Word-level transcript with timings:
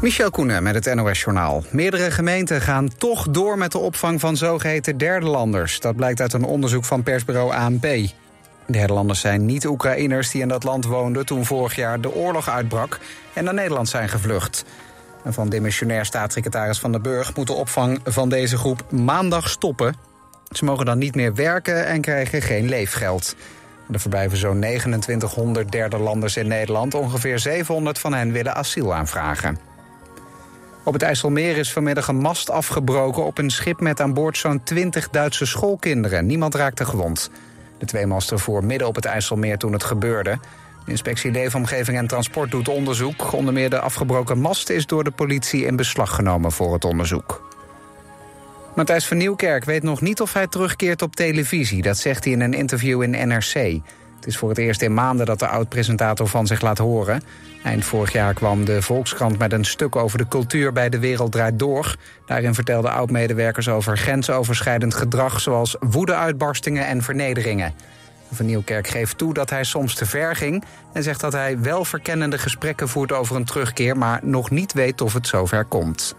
Michel 0.00 0.30
Koenen 0.30 0.62
met 0.62 0.84
het 0.84 0.94
NOS-journaal. 0.94 1.62
Meerdere 1.70 2.10
gemeenten 2.10 2.60
gaan 2.60 2.88
toch 2.98 3.28
door 3.30 3.58
met 3.58 3.72
de 3.72 3.78
opvang 3.78 4.20
van 4.20 4.36
zogeheten 4.36 4.98
derde 4.98 5.26
landers. 5.26 5.80
Dat 5.80 5.96
blijkt 5.96 6.20
uit 6.20 6.32
een 6.32 6.44
onderzoek 6.44 6.84
van 6.84 7.02
persbureau 7.02 7.54
ANP. 7.54 7.86
Derde 8.66 8.92
landers 8.92 9.20
zijn 9.20 9.46
niet-Oekraïners 9.46 10.30
die 10.30 10.42
in 10.42 10.48
dat 10.48 10.64
land 10.64 10.84
woonden... 10.84 11.26
toen 11.26 11.44
vorig 11.44 11.76
jaar 11.76 12.00
de 12.00 12.14
oorlog 12.14 12.48
uitbrak 12.48 12.98
en 13.32 13.44
naar 13.44 13.54
Nederland 13.54 13.88
zijn 13.88 14.08
gevlucht. 14.08 14.64
En 15.24 15.32
van 15.32 15.48
demissionair 15.48 16.04
staatssecretaris 16.04 16.78
Van 16.78 16.92
der 16.92 17.00
Burg... 17.00 17.36
moet 17.36 17.46
de 17.46 17.52
opvang 17.52 18.00
van 18.04 18.28
deze 18.28 18.56
groep 18.56 18.90
maandag 18.90 19.48
stoppen. 19.48 19.94
Ze 20.50 20.64
mogen 20.64 20.86
dan 20.86 20.98
niet 20.98 21.14
meer 21.14 21.34
werken 21.34 21.86
en 21.86 22.00
krijgen 22.00 22.42
geen 22.42 22.68
leefgeld. 22.68 23.36
Er 23.92 24.00
verblijven 24.00 24.38
zo'n 24.38 24.60
2900 24.60 25.72
derde 25.72 25.98
landers 25.98 26.36
in 26.36 26.48
Nederland. 26.48 26.94
Ongeveer 26.94 27.38
700 27.38 27.98
van 27.98 28.14
hen 28.14 28.32
willen 28.32 28.54
asiel 28.54 28.94
aanvragen. 28.94 29.67
Op 30.88 30.94
het 30.94 31.02
IJsselmeer 31.02 31.56
is 31.56 31.72
vanmiddag 31.72 32.08
een 32.08 32.16
mast 32.16 32.50
afgebroken 32.50 33.24
op 33.24 33.38
een 33.38 33.50
schip 33.50 33.80
met 33.80 34.00
aan 34.00 34.14
boord 34.14 34.38
zo'n 34.38 34.62
20 34.62 35.10
Duitse 35.10 35.46
schoolkinderen. 35.46 36.26
Niemand 36.26 36.54
raakte 36.54 36.84
gewond. 36.84 37.30
De 37.78 37.86
twee 37.86 38.06
masten 38.06 38.38
voer 38.38 38.64
midden 38.64 38.88
op 38.88 38.94
het 38.94 39.04
IJsselmeer 39.04 39.58
toen 39.58 39.72
het 39.72 39.84
gebeurde. 39.84 40.38
De 40.84 40.90
inspectie 40.90 41.30
Leefomgeving 41.30 41.98
en 41.98 42.06
Transport 42.06 42.50
doet 42.50 42.68
onderzoek. 42.68 43.32
Onder 43.32 43.52
meer 43.52 43.70
de 43.70 43.80
afgebroken 43.80 44.38
mast 44.38 44.70
is 44.70 44.86
door 44.86 45.04
de 45.04 45.10
politie 45.10 45.64
in 45.64 45.76
beslag 45.76 46.14
genomen 46.14 46.52
voor 46.52 46.72
het 46.72 46.84
onderzoek. 46.84 47.48
Matthijs 48.74 49.06
van 49.06 49.16
Nieuwkerk 49.16 49.64
weet 49.64 49.82
nog 49.82 50.00
niet 50.00 50.20
of 50.20 50.32
hij 50.32 50.46
terugkeert 50.46 51.02
op 51.02 51.16
televisie. 51.16 51.82
Dat 51.82 51.98
zegt 51.98 52.24
hij 52.24 52.32
in 52.32 52.40
een 52.40 52.54
interview 52.54 53.02
in 53.02 53.28
NRC. 53.28 53.80
Het 54.18 54.26
is 54.26 54.36
voor 54.36 54.48
het 54.48 54.58
eerst 54.58 54.82
in 54.82 54.94
maanden 54.94 55.26
dat 55.26 55.38
de 55.38 55.48
oud-presentator 55.48 56.28
van 56.28 56.46
zich 56.46 56.60
laat 56.60 56.78
horen. 56.78 57.22
Eind 57.64 57.84
vorig 57.84 58.12
jaar 58.12 58.34
kwam 58.34 58.64
de 58.64 58.82
Volkskrant 58.82 59.38
met 59.38 59.52
een 59.52 59.64
stuk 59.64 59.96
over 59.96 60.18
de 60.18 60.28
cultuur 60.28 60.72
bij 60.72 60.88
De 60.88 60.98
Wereld 60.98 61.32
Draait 61.32 61.58
Door. 61.58 61.96
Daarin 62.26 62.54
vertelden 62.54 62.92
oud-medewerkers 62.92 63.68
over 63.68 63.98
grensoverschrijdend 63.98 64.94
gedrag... 64.94 65.40
zoals 65.40 65.76
woedeuitbarstingen 65.80 66.86
en 66.86 67.02
vernederingen. 67.02 67.74
Van 68.32 68.46
Nieuwkerk 68.46 68.88
geeft 68.88 69.18
toe 69.18 69.34
dat 69.34 69.50
hij 69.50 69.64
soms 69.64 69.94
te 69.94 70.06
ver 70.06 70.36
ging... 70.36 70.64
en 70.92 71.02
zegt 71.02 71.20
dat 71.20 71.32
hij 71.32 71.60
wel 71.60 71.84
verkennende 71.84 72.38
gesprekken 72.38 72.88
voert 72.88 73.12
over 73.12 73.36
een 73.36 73.44
terugkeer... 73.44 73.96
maar 73.96 74.20
nog 74.22 74.50
niet 74.50 74.72
weet 74.72 75.00
of 75.00 75.12
het 75.12 75.26
zover 75.26 75.64
komt. 75.64 76.14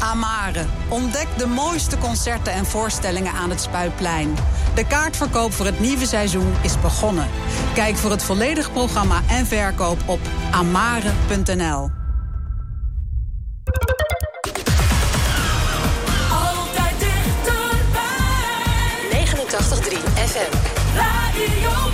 Amare. 0.00 0.66
Ontdek 0.88 1.38
de 1.38 1.46
mooiste 1.46 1.98
concerten 1.98 2.52
en 2.52 2.66
voorstellingen 2.66 3.32
aan 3.32 3.50
het 3.50 3.60
Spuitplein. 3.60 4.34
De 4.74 4.86
kaartverkoop 4.86 5.52
voor 5.52 5.66
het 5.66 5.80
nieuwe 5.80 6.06
seizoen 6.06 6.52
is 6.62 6.80
begonnen. 6.80 7.28
Kijk 7.74 7.96
voor 7.96 8.10
het 8.10 8.22
volledige 8.22 8.70
programma 8.70 9.22
en 9.28 9.46
verkoop 9.46 9.98
op 10.08 10.20
amare.nl. 10.50 12.04
Altijd 16.30 16.98
dichterbij. 16.98 18.06
89.3 19.10 19.98
FM. 20.14 20.52
Radio 20.94 21.85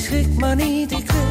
schrik 0.00 0.38
maar 0.38 0.56
niet, 0.56 0.92
ik 0.92 1.10
wil 1.10 1.29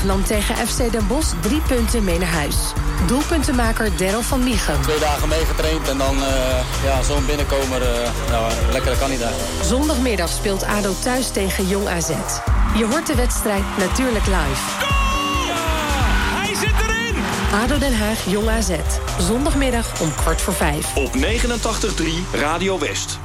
Bergland 0.00 0.26
tegen 0.26 0.56
FC 0.56 0.92
Den 0.92 1.06
Bosch 1.06 1.32
drie 1.40 1.60
punten 1.60 2.04
mee 2.04 2.18
naar 2.18 2.28
huis. 2.28 2.56
Doelpuntenmaker 3.06 3.96
Daryl 3.96 4.22
van 4.22 4.44
Miegen. 4.44 4.80
Twee 4.80 4.98
dagen 4.98 5.28
meegetraind 5.28 5.88
en 5.88 5.98
dan 5.98 6.22
eh, 6.22 6.84
ja, 6.84 7.02
zo'n 7.02 7.26
binnenkomer, 7.26 7.82
uh, 7.82 8.08
nou, 8.30 8.52
lekkere 8.72 8.96
kandidaat. 8.96 9.34
Zondagmiddag 9.62 10.28
speelt 10.28 10.64
ADO 10.64 10.94
thuis 11.02 11.30
tegen 11.30 11.68
Jong 11.68 11.88
AZ. 11.88 12.08
Je 12.76 12.86
hoort 12.90 13.06
de 13.06 13.14
wedstrijd 13.14 13.62
natuurlijk 13.78 14.26
live. 14.26 14.62
Goal! 14.78 15.00
Hij 16.36 16.54
zit 16.54 16.74
erin! 16.88 17.14
ADO 17.62 17.78
Den 17.78 17.98
Haag, 17.98 18.24
Jong 18.26 18.48
AZ. 18.48 18.70
Zondagmiddag 19.18 20.00
om 20.00 20.14
kwart 20.14 20.40
voor 20.40 20.54
vijf. 20.54 20.96
Op 20.96 21.16
89.3 21.16 21.20
Radio 22.32 22.78
West. 22.78 23.18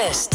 Naar 0.00 0.29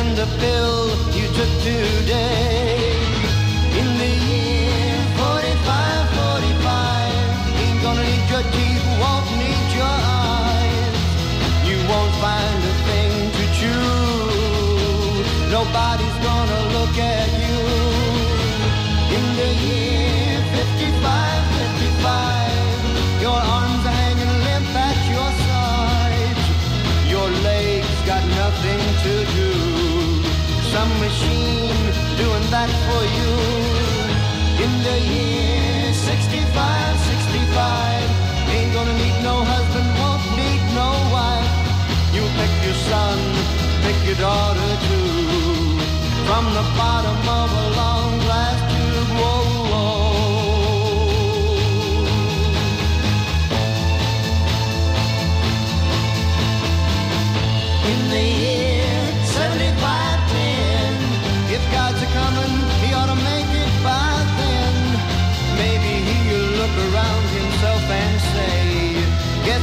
and 0.00 0.16
the 0.16 0.28
pill 0.38 0.78
you 1.18 1.26
took 1.38 1.52
today. 1.62 2.94
In 3.80 3.88
the 4.02 4.12
year 4.30 4.94
45, 5.18 6.18
45, 6.18 7.62
ain't 7.62 7.80
gonna 7.84 8.04
need 8.10 8.26
your 8.34 8.44
teeth, 8.54 8.84
won't 9.02 9.28
need 9.42 9.68
your 9.80 9.96
eyes. 10.22 10.98
You 11.68 11.78
won't 11.90 12.14
find 12.24 12.60
a 12.72 12.74
thing 12.88 13.12
to 13.38 13.44
chew. 13.58 13.90
Nobody 15.56 16.07
back 32.50 32.70
for 32.88 33.02
you 33.18 33.30
in 34.64 34.72
the 34.82 34.98
year 35.12 35.92
65, 35.92 36.98
65. 36.98 38.04
Ain't 38.54 38.72
gonna 38.72 38.96
need 38.96 39.16
no 39.22 39.44
husband, 39.44 39.88
won't 40.00 40.24
need 40.36 40.62
no 40.74 40.88
wife. 41.12 41.52
You 42.14 42.22
pick 42.38 42.52
your 42.64 42.78
son, 42.88 43.18
pick 43.84 43.98
your 44.06 44.16
daughter 44.16 44.70
too. 44.88 45.78
From 46.28 46.44
the 46.58 46.64
bottom 46.80 47.20
of 47.40 47.48
a 47.64 47.66
long 47.76 48.18
glass 48.20 48.58
tube, 48.72 49.18
whoa. 49.20 49.57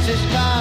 Francisco. 0.06 0.55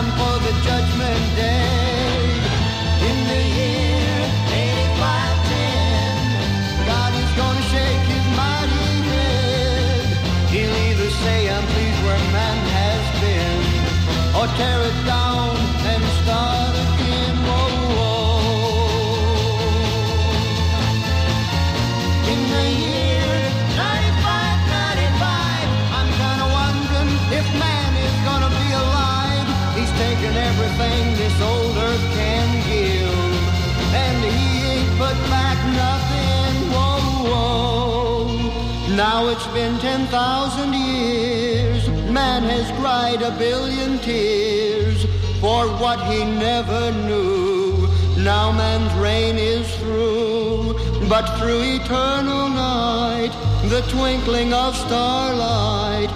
Now 39.11 39.27
it's 39.27 39.45
been 39.59 39.77
10,000 39.77 40.73
years. 40.73 41.87
Man 42.09 42.41
has 42.41 42.67
cried 42.79 43.21
a 43.21 43.29
billion 43.37 43.99
tears 43.99 45.05
for 45.39 45.67
what 45.81 45.99
he 46.11 46.25
never 46.25 46.91
knew. 47.07 47.87
Now 48.17 48.51
man's 48.51 48.91
reign 48.95 49.37
is 49.37 49.67
through, 49.77 50.73
but 51.07 51.25
through 51.37 51.61
eternal 51.79 52.49
night, 52.49 53.33
the 53.69 53.81
twinkling 53.93 54.53
of 54.53 54.75
starlight, 54.75 56.09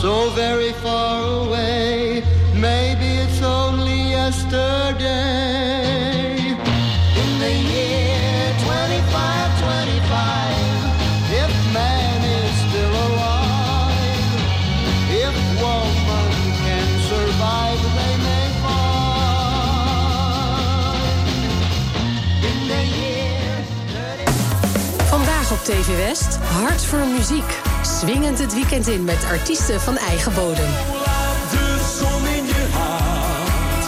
so 0.00 0.30
very 0.30 0.72
far 0.84 1.16
away, 1.42 2.22
maybe 2.54 3.08
it's 3.24 3.42
only 3.42 4.10
yesterday. 4.18 5.85
TV 25.66 25.96
West, 25.96 26.36
Hart 26.36 26.84
voor 26.84 27.06
Muziek. 27.06 27.60
Swingend 27.82 28.38
het 28.38 28.54
weekend 28.54 28.86
in 28.86 29.04
met 29.04 29.24
artiesten 29.24 29.80
van 29.80 29.96
eigen 29.96 30.34
bodem. 30.34 30.70
De 31.50 31.94
zon 31.98 32.26
in 32.26 32.46
je 32.46 32.66
hart. 32.72 33.84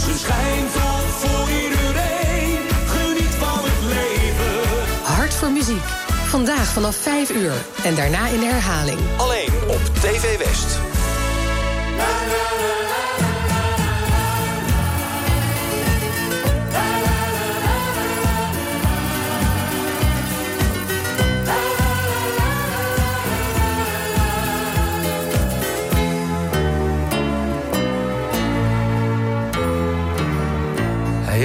Ze 0.00 0.18
schijnt 0.18 0.74
al 0.74 0.98
voor 0.98 1.48
iedereen. 1.50 2.58
Geniet 2.86 3.34
van 3.38 3.58
het 3.62 3.94
leven. 3.94 5.02
Hart 5.02 5.34
voor 5.34 5.50
Muziek. 5.50 5.84
Vandaag 6.26 6.66
vanaf 6.66 6.96
5 6.96 7.30
uur 7.30 7.52
en 7.84 7.94
daarna 7.94 8.26
in 8.26 8.42
herhaling. 8.42 8.98
Alleen 9.16 9.52
op 9.68 9.80
TV 10.00 10.38
West. 10.38 10.78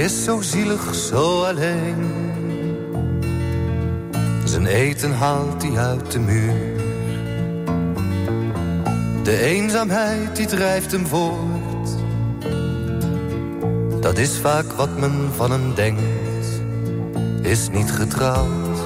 Is 0.08 0.24
zo 0.24 0.40
zielig, 0.40 0.94
zo 0.94 1.44
alleen. 1.44 2.10
Zijn 4.44 4.66
eten 4.66 5.12
haalt 5.12 5.62
hij 5.62 5.78
uit 5.78 6.12
de 6.12 6.18
muur. 6.18 6.76
De 9.22 9.38
eenzaamheid 9.40 10.36
die 10.36 10.46
drijft 10.46 10.92
hem 10.92 11.06
voort. 11.06 11.88
Dat 14.00 14.18
is 14.18 14.38
vaak 14.38 14.72
wat 14.72 14.98
men 14.98 15.30
van 15.36 15.50
hem 15.50 15.74
denkt. 15.74 16.60
Is 17.42 17.68
niet 17.70 17.92
getrouwd, 17.92 18.78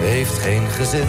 heeft 0.00 0.38
geen 0.38 0.66
gezin. 0.68 1.08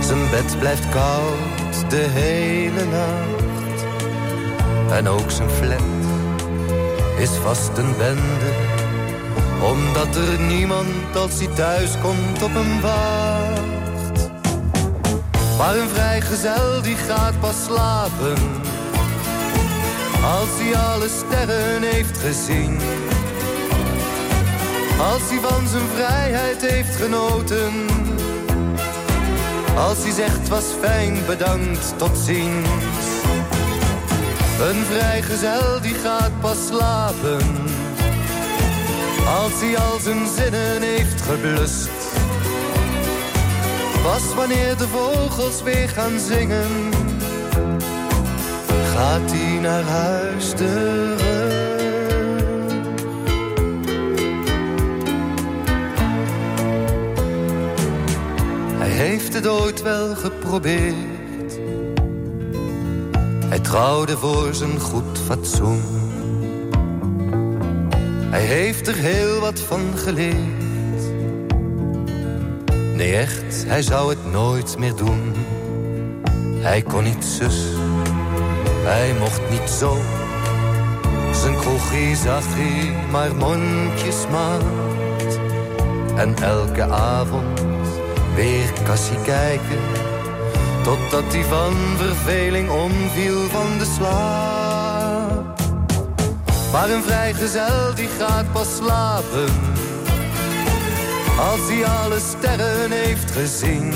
Zijn 0.00 0.30
bed 0.30 0.58
blijft 0.58 0.88
koud 0.88 1.90
de 1.90 2.06
hele 2.10 2.84
nacht. 2.84 3.84
En 4.90 5.08
ook 5.08 5.30
zijn 5.30 5.50
flat 5.50 6.13
is 7.18 7.30
vast 7.30 7.70
een 7.76 7.96
bende. 7.96 8.52
Omdat 9.62 10.16
er 10.16 10.40
niemand 10.40 11.16
als 11.16 11.38
hij 11.38 11.46
thuis 11.54 11.90
komt 12.02 12.42
op 12.42 12.50
hem 12.54 12.80
wacht. 12.80 14.30
Maar 15.58 15.76
een 15.76 15.88
vrijgezel 15.88 16.82
die 16.82 16.96
gaat 16.96 17.40
pas 17.40 17.64
slapen. 17.64 18.36
Als 20.38 20.48
hij 20.58 20.76
alle 20.76 21.08
sterren 21.08 21.82
heeft 21.82 22.18
gezien. 22.18 22.78
Als 25.12 25.22
hij 25.28 25.38
van 25.42 25.66
zijn 25.68 25.88
vrijheid 25.94 26.60
heeft 26.60 26.96
genoten. 26.96 27.72
Als 29.76 30.02
hij 30.02 30.12
zegt 30.12 30.48
was 30.48 30.64
fijn, 30.80 31.18
bedankt, 31.26 31.94
tot 31.96 32.18
ziens. 32.24 32.93
Een 34.60 34.84
vrijgezel 34.84 35.80
die 35.80 35.94
gaat 35.94 36.40
pas 36.40 36.66
slapen. 36.66 37.46
Als 39.42 39.52
hij 39.60 39.78
al 39.78 39.98
zijn 40.00 40.26
zinnen 40.36 40.82
heeft 40.82 41.20
geblust. 41.20 41.90
Pas 44.02 44.34
wanneer 44.34 44.76
de 44.76 44.88
vogels 44.88 45.62
weer 45.62 45.88
gaan 45.88 46.18
zingen 46.18 46.92
Gaat 48.94 49.30
hij 49.32 49.60
naar 49.60 49.82
huis 49.82 50.50
terug. 50.50 51.22
Hij 58.78 58.88
heeft 58.88 59.34
het 59.34 59.46
ooit 59.46 59.82
wel 59.82 60.14
geprobeerd 60.14 61.13
hij 63.54 63.62
trouwde 63.62 64.16
voor 64.16 64.54
zijn 64.54 64.80
goed 64.80 65.18
fatsoen. 65.26 65.82
Hij 68.30 68.40
heeft 68.40 68.86
er 68.88 68.94
heel 68.94 69.40
wat 69.40 69.60
van 69.60 69.80
geleerd. 69.96 71.02
Nee, 72.94 73.16
echt, 73.16 73.64
hij 73.66 73.82
zou 73.82 74.10
het 74.10 74.32
nooit 74.32 74.78
meer 74.78 74.94
doen. 74.94 75.34
Hij 76.60 76.82
kon 76.82 77.04
niet 77.04 77.24
zus, 77.24 77.64
hij 78.84 79.14
mocht 79.18 79.50
niet 79.50 79.70
zo. 79.70 79.96
Zijn 81.32 81.56
kroegie 81.56 82.16
zag 82.16 82.44
hij 82.46 82.92
maar 83.10 83.34
mondjesmaat. 83.34 84.62
En 86.16 86.36
elke 86.42 86.82
avond 86.84 87.60
weer 88.34 88.72
kassie 88.84 89.22
kijken 89.22 89.78
Totdat 90.84 91.32
hij 91.32 91.44
van 91.44 91.74
verveling 91.96 92.70
omviel 92.70 93.48
van 93.48 93.78
de 93.78 93.84
slaap. 93.96 95.60
Maar 96.72 96.90
een 96.90 97.02
vrijgezel 97.02 97.94
die 97.94 98.08
gaat 98.18 98.52
pas 98.52 98.76
slapen. 98.76 99.48
Als 101.38 101.60
hij 101.68 101.86
alle 101.86 102.18
sterren 102.20 102.90
heeft 102.90 103.30
gezien. 103.30 103.92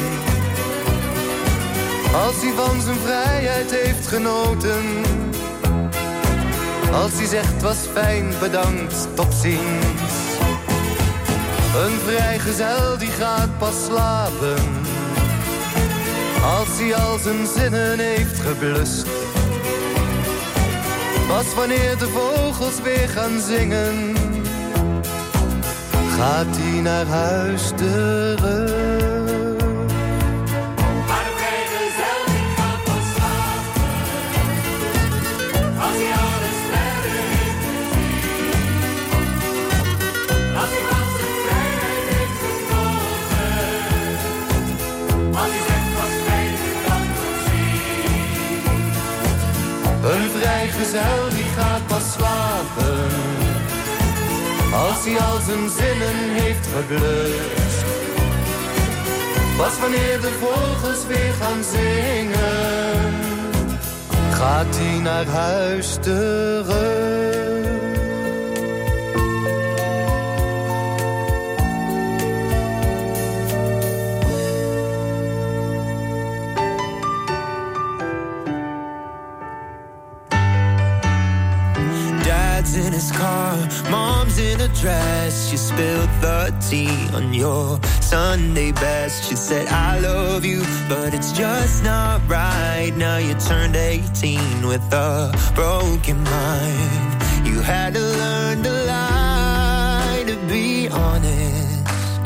Als 2.26 2.34
hij 2.42 2.52
van 2.56 2.80
zijn 2.80 2.98
vrijheid 3.04 3.70
heeft 3.70 4.06
genoten. 4.06 4.84
Als 6.92 7.12
hij 7.12 7.26
zegt 7.26 7.62
was 7.62 7.78
fijn, 7.92 8.32
bedankt, 8.40 9.08
tot 9.14 9.34
ziens. 9.40 10.12
Een 11.84 11.98
vrijgezel 12.06 12.98
die 12.98 13.10
gaat 13.10 13.58
pas 13.58 13.84
slapen 13.84 14.96
als 16.48 16.68
hij 16.78 16.94
al 16.94 17.18
zijn 17.18 17.46
zinnen 17.46 17.98
heeft 17.98 18.38
geblust. 18.40 19.06
Pas 21.28 21.54
wanneer 21.54 21.98
de 21.98 22.08
vogels 22.08 22.80
weer 22.82 23.08
gaan 23.08 23.40
zingen, 23.40 24.16
gaat 26.16 26.56
hij 26.56 26.80
naar 26.80 27.06
huis 27.06 27.72
terug. 27.76 29.17
vrijgezel 50.78 51.28
die 51.28 51.44
gaat 51.44 51.86
pas 51.86 52.12
slapen. 52.12 53.06
Als 54.72 55.04
hij 55.04 55.18
al 55.18 55.40
zijn 55.40 55.70
zinnen 55.70 56.42
heeft 56.42 56.66
geblust. 56.76 57.84
Pas 59.56 59.80
wanneer 59.80 60.20
de 60.20 60.32
vogels 60.40 61.06
weer 61.06 61.32
gaan 61.40 61.62
zingen. 61.72 63.14
Gaat 64.32 64.76
hij 64.76 64.98
naar 64.98 65.26
huis 65.26 65.96
terug. 66.00 67.37
his 82.98 83.12
car. 83.12 83.56
Mom's 83.90 84.38
in 84.38 84.60
a 84.60 84.68
dress. 84.82 85.48
She 85.48 85.56
spilled 85.56 86.12
the 86.20 86.40
tea 86.68 86.98
on 87.16 87.32
your 87.32 87.78
Sunday 88.00 88.72
best. 88.72 89.28
She 89.28 89.36
said, 89.36 89.68
I 89.68 90.00
love 90.00 90.44
you, 90.44 90.60
but 90.88 91.14
it's 91.14 91.32
just 91.32 91.84
not 91.84 92.20
right. 92.28 92.92
Now 92.96 93.18
you 93.18 93.34
turned 93.34 93.76
18 93.76 94.66
with 94.66 94.86
a 94.92 95.32
broken 95.54 96.18
mind. 96.24 97.46
You 97.46 97.60
had 97.60 97.94
to 97.94 98.04
learn 98.22 98.62
to 98.64 98.72
lie 98.94 100.24
to 100.26 100.36
be 100.52 100.88
honest. 100.88 102.20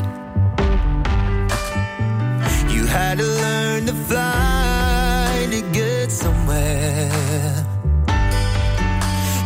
You 2.75 2.83
had 2.87 3.19
to 3.19 3.27
learn 3.43 3.85
to 3.85 3.93
fly 3.93 5.47
to 5.51 5.61
get 5.71 6.11
somewhere. 6.11 7.72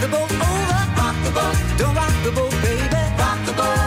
The 0.00 0.08
boat 0.08 0.32
over. 0.32 0.86
Rock 0.96 1.14
the 1.24 1.30
boat. 1.32 1.56
Don't 1.76 1.94
rock 1.94 2.22
the 2.22 2.30
boat, 2.32 2.50
baby. 2.62 2.96
Rock 3.16 3.44
the 3.44 3.52
boat. 3.52 3.78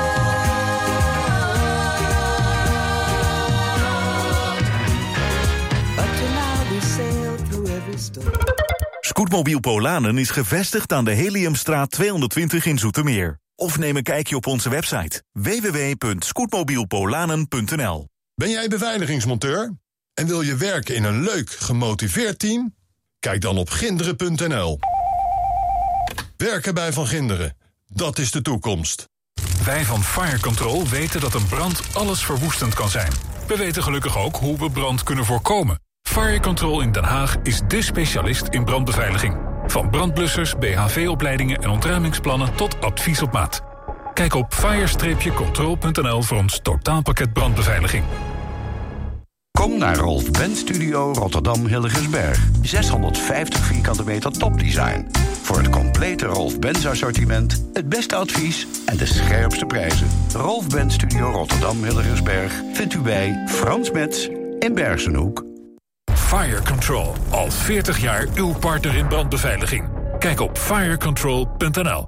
Up 6.03 6.11
to 6.19 6.25
now 6.39 6.57
we 6.71 6.79
sailed 6.81 7.41
through 7.49 7.67
every 7.67 7.97
storm. 7.97 8.31
Scootmobiel 9.01 9.59
Polanen 9.59 10.17
is 10.17 10.29
gevestigd 10.29 10.93
aan 10.93 11.05
de 11.05 11.11
Heliumstraat 11.11 11.91
220 11.91 12.65
in 12.65 12.77
Zoetermeer. 12.77 13.39
Of 13.55 13.77
neem 13.77 13.97
een 13.97 14.03
kijkje 14.03 14.35
op 14.35 14.47
onze 14.47 14.69
website 14.69 15.23
www.scootmobielpolanen.nl 15.31 18.07
Ben 18.35 18.49
jij 18.49 18.67
beveiligingsmonteur? 18.67 19.77
En 20.13 20.27
wil 20.27 20.41
je 20.41 20.55
werken 20.55 20.95
in 20.95 21.03
een 21.03 21.21
leuk, 21.21 21.49
gemotiveerd 21.49 22.39
team? 22.39 22.75
Kijk 23.19 23.41
dan 23.41 23.57
op 23.57 23.69
ginderen.nl. 23.69 24.79
Werken 26.43 26.73
bij 26.73 26.93
Van 26.93 27.07
Ginderen, 27.07 27.57
dat 27.87 28.17
is 28.17 28.31
de 28.31 28.41
toekomst. 28.41 29.09
Wij 29.63 29.85
van 29.85 30.03
Fire 30.03 30.39
Control 30.39 30.87
weten 30.87 31.19
dat 31.21 31.33
een 31.33 31.47
brand 31.47 31.81
alles 31.93 32.23
verwoestend 32.23 32.73
kan 32.73 32.89
zijn. 32.89 33.11
We 33.47 33.57
weten 33.57 33.83
gelukkig 33.83 34.17
ook 34.17 34.35
hoe 34.35 34.57
we 34.57 34.71
brand 34.71 35.03
kunnen 35.03 35.25
voorkomen. 35.25 35.79
Fire 36.01 36.39
Control 36.39 36.81
in 36.81 36.91
Den 36.91 37.03
Haag 37.03 37.35
is 37.43 37.61
dé 37.67 37.81
specialist 37.81 38.47
in 38.47 38.65
brandbeveiliging. 38.65 39.37
Van 39.65 39.89
brandblussers, 39.89 40.55
BHV-opleidingen 40.59 41.57
en 41.57 41.69
ontruimingsplannen 41.69 42.55
tot 42.55 42.81
advies 42.81 43.21
op 43.21 43.31
maat. 43.31 43.61
Kijk 44.13 44.33
op 44.33 44.53
fire-control.nl 44.53 46.21
voor 46.21 46.37
ons 46.37 46.59
totaalpakket 46.61 47.33
brandbeveiliging. 47.33 48.03
Kom 49.59 49.77
naar 49.77 49.97
Rolf 49.97 50.31
Benz 50.31 50.59
Studio 50.59 51.13
Rotterdam 51.13 51.65
Hilligensberg. 51.65 52.47
650 52.61 53.59
vierkante 53.59 54.03
meter 54.03 54.31
topdesign. 54.31 55.07
Voor 55.41 55.57
het 55.57 55.69
complete 55.69 56.25
Rolf 56.25 56.59
Benz 56.59 56.85
assortiment, 56.85 57.65
het 57.73 57.89
beste 57.89 58.15
advies 58.15 58.67
en 58.85 58.97
de 58.97 59.05
scherpste 59.05 59.65
prijzen. 59.65 60.07
Rolf 60.33 60.67
Benz 60.67 60.93
Studio 60.93 61.31
Rotterdam 61.31 61.83
Hilligensberg 61.83 62.61
vindt 62.73 62.93
u 62.93 62.99
bij 62.99 63.43
Frans 63.47 63.91
Metz 63.91 64.27
in 64.59 64.73
Bergenhoek. 64.73 65.45
Fire 66.13 66.61
Control, 66.63 67.13
al 67.29 67.51
40 67.51 68.01
jaar 68.01 68.27
uw 68.35 68.53
partner 68.53 68.95
in 68.95 69.07
brandbeveiliging. 69.07 69.89
Kijk 70.19 70.39
op 70.39 70.57
firecontrol.nl. 70.57 72.07